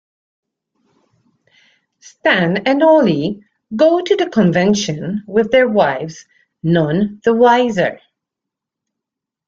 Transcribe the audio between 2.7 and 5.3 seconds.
Ollie go to the convention,